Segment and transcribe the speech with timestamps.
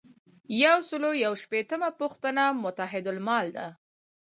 [0.63, 3.67] یو سل او یو شپیتمه پوښتنه متحدالمال ده.